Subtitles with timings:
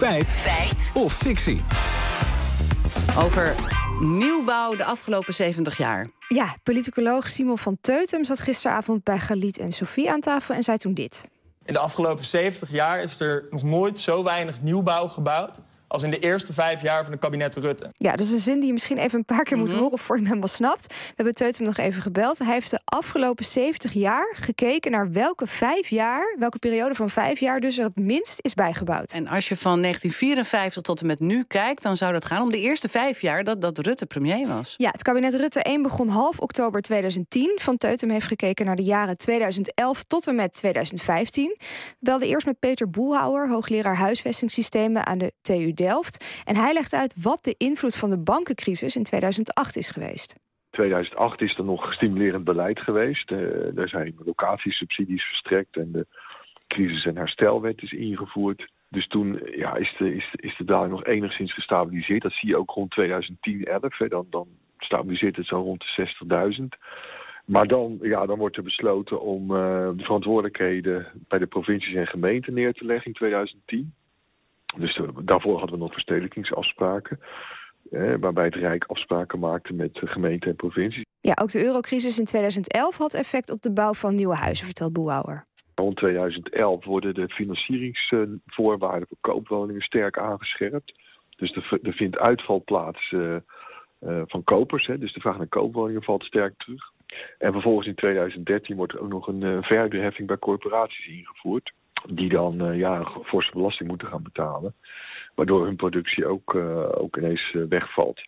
[0.00, 0.28] Feit.
[0.28, 0.90] Feit.
[0.94, 1.60] Of fictie.
[3.18, 3.54] Over
[3.98, 6.10] nieuwbouw de afgelopen 70 jaar.
[6.28, 10.78] Ja, politicoloog Simon van Teutem zat gisteravond bij Galit en Sofie aan tafel en zei
[10.78, 11.24] toen dit.
[11.64, 15.60] In de afgelopen 70 jaar is er nog nooit zo weinig nieuwbouw gebouwd
[15.90, 17.90] als in de eerste vijf jaar van het kabinet Rutte.
[17.96, 19.78] Ja, dat is een zin die je misschien even een paar keer moet Mhm.
[19.78, 20.86] horen voor je hem helemaal snapt.
[20.86, 22.38] We hebben Teutem nog even gebeld.
[22.38, 27.40] Hij heeft de afgelopen 70 jaar gekeken naar welke vijf jaar, welke periode van vijf
[27.40, 29.12] jaar dus er het minst is bijgebouwd.
[29.12, 32.50] En als je van 1954 tot en met nu kijkt, dan zou dat gaan om
[32.50, 34.74] de eerste vijf jaar dat, dat Rutte premier was.
[34.76, 37.58] Ja, het kabinet Rutte 1 begon half oktober 2010.
[37.62, 41.54] Van Teutem heeft gekeken naar de jaren 2011 tot en met 2015.
[41.58, 45.72] We belden eerst met Peter Boelhouwer, hoogleraar huisvestingssystemen aan de TU
[46.44, 50.38] En hij legt uit wat de invloed van de bankencrisis in 2008 is geweest.
[50.70, 53.30] 2008 is er nog stimulerend beleid geweest.
[53.30, 56.06] Uh, er zijn locatiesubsidies verstrekt en de
[56.66, 58.70] crisis- en herstelwet is ingevoerd.
[58.88, 62.22] Dus toen ja, is, de, is, is de daling nog enigszins gestabiliseerd.
[62.22, 63.98] Dat zie je ook rond 2010, 11.
[63.98, 64.08] Hè.
[64.08, 66.12] Dan, dan stabiliseert het zo rond de
[66.60, 66.64] 60.000.
[67.44, 72.06] Maar dan, ja, dan wordt er besloten om uh, de verantwoordelijkheden bij de provincies en
[72.06, 73.94] gemeenten neer te leggen in 2010.
[74.76, 77.20] Dus daarvoor hadden we nog verstedelijkingsafspraken.
[77.90, 81.04] Eh, waarbij het Rijk afspraken maakte met gemeenten en provincies.
[81.20, 84.92] Ja, ook de eurocrisis in 2011 had effect op de bouw van nieuwe huizen, vertelt
[84.92, 85.46] Boelhouwer.
[85.74, 90.92] Rond 2011 worden de financieringsvoorwaarden voor koopwoningen sterk aangescherpt.
[91.36, 93.36] Dus er, er vindt uitval plaats uh,
[94.00, 94.86] uh, van kopers.
[94.86, 96.92] Hè, dus de vraag naar koopwoningen valt sterk terug.
[97.38, 101.72] En vervolgens in 2013 wordt er ook nog een uh, verhuurheffing bij corporaties ingevoerd.
[102.08, 104.74] Die dan uh, ja, een forse belasting moeten gaan betalen.
[105.34, 108.20] Waardoor hun productie ook, uh, ook ineens wegvalt.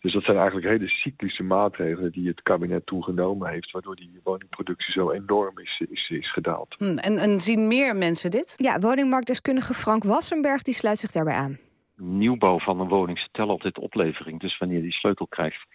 [0.00, 3.70] Dus dat zijn eigenlijk hele cyclische maatregelen die het kabinet toen genomen heeft.
[3.70, 6.74] Waardoor die woningproductie zo enorm is, is, is gedaald.
[6.78, 8.54] Hm, en, en zien meer mensen dit?
[8.56, 11.58] Ja, woningmarktdeskundige Frank Wassenberg die sluit zich daarbij aan.
[11.96, 14.40] Nieuwbouw van een woning telt altijd oplevering.
[14.40, 15.66] Dus wanneer je die sleutel krijgt,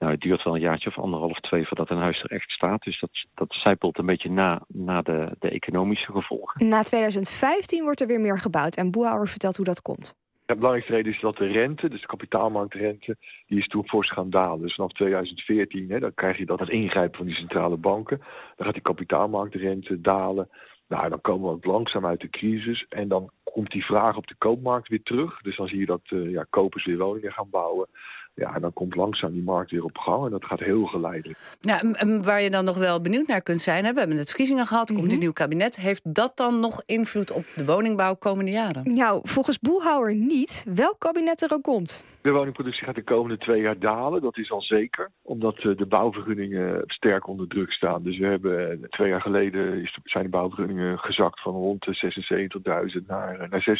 [0.00, 2.82] nou, het duurt wel een jaartje of anderhalf, twee voordat een huis er echt staat.
[2.82, 6.68] Dus dat, dat zijpelt een beetje na, na de, de economische gevolgen.
[6.68, 8.76] Na 2015 wordt er weer meer gebouwd.
[8.76, 10.14] En Boehouwer vertelt hoe dat komt.
[10.46, 13.16] De belangrijkste reden is dat de rente, dus de kapitaalmarktrente,
[13.46, 14.60] die is toen fors gaan dalen.
[14.60, 18.18] Dus vanaf 2014, hè, dan krijg je dat het ingrijpen van die centrale banken.
[18.56, 20.48] Dan gaat die kapitaalmarktrente dalen.
[20.88, 22.86] Nou, dan komen we ook langzaam uit de crisis.
[22.88, 25.40] En dan komt die vraag op de koopmarkt weer terug.
[25.40, 27.88] Dus dan zie je dat uh, ja, kopers weer woningen gaan bouwen.
[28.34, 31.38] Ja, en dan komt langzaam die markt weer op gang en dat gaat heel geleidelijk.
[31.60, 31.80] Ja,
[32.22, 33.92] waar je dan nog wel benieuwd naar kunt zijn, hè?
[33.92, 35.14] we hebben net verkiezingen gehad, komt mm -hmm.
[35.14, 35.76] een nieuw kabinet.
[35.76, 38.94] Heeft dat dan nog invloed op de woningbouw komende jaren?
[38.94, 42.04] Nou, volgens Boelhouwer niet, welk kabinet er ook komt.
[42.22, 45.10] De woningproductie gaat de komende twee jaar dalen, dat is al zeker.
[45.22, 48.02] Omdat de bouwvergunningen sterk onder druk staan.
[48.02, 53.48] Dus we hebben twee jaar geleden zijn de bouwvergunningen gezakt van rond de 76.000 naar,
[53.50, 53.78] naar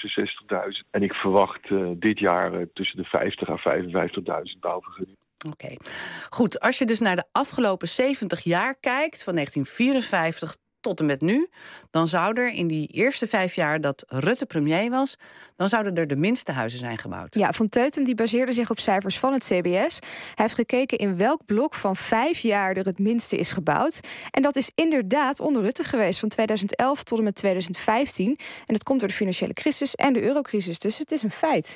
[0.85, 0.91] 66.000.
[0.91, 5.19] En ik verwacht uh, dit jaar uh, tussen de 50 à 55.000 bouwvergunningen.
[5.47, 5.79] Oké, okay.
[6.31, 6.61] goed.
[6.61, 11.49] Als je dus naar de afgelopen 70 jaar kijkt, van 1954 tot en met nu,
[11.91, 15.17] dan zou er in die eerste vijf jaar dat Rutte premier was,
[15.57, 17.35] dan zouden er de minste huizen zijn gebouwd.
[17.35, 19.99] Ja, Van Teutem die baseerde zich op cijfers van het CBS.
[20.01, 24.01] Hij heeft gekeken in welk blok van vijf jaar er het minste is gebouwd.
[24.31, 28.27] En dat is inderdaad onder Rutte geweest, van 2011 tot en met 2015.
[28.67, 31.69] En dat komt door de financiële crisis en de eurocrisis, dus het is een feit.